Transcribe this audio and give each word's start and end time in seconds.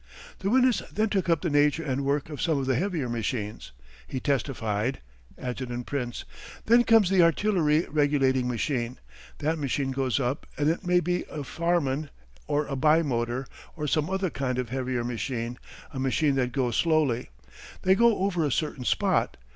The 0.39 0.49
witness 0.49 0.79
then 0.91 1.09
took 1.09 1.29
up 1.29 1.41
the 1.43 1.49
nature 1.51 1.83
and 1.83 2.03
work 2.03 2.31
of 2.31 2.41
some 2.41 2.57
of 2.57 2.65
the 2.65 2.73
heavier 2.73 3.07
machines. 3.07 3.71
He 4.07 4.19
testified: 4.19 4.99
Adjt. 5.37 5.85
Prince: 5.85 6.25
Then 6.65 6.85
comes 6.85 7.11
the 7.11 7.21
artillery 7.21 7.85
regulating 7.87 8.47
machine. 8.47 8.97
That 9.37 9.59
machine 9.59 9.91
goes 9.91 10.19
up, 10.19 10.47
and 10.57 10.71
it 10.71 10.83
may 10.83 11.01
be 11.01 11.25
a 11.29 11.43
Farman 11.43 12.09
or 12.47 12.65
a 12.65 12.75
bi 12.75 13.03
motor, 13.03 13.45
or 13.75 13.85
some 13.85 14.09
other 14.09 14.31
kind 14.31 14.57
of 14.57 14.69
heavier 14.69 15.03
machine, 15.03 15.59
a 15.91 15.99
machine 15.99 16.33
that 16.33 16.51
goes 16.51 16.77
slowly. 16.77 17.29
They 17.83 17.93
go 17.93 18.21
over 18.23 18.43
a 18.43 18.51
certain 18.51 18.85
spot. 18.85 19.37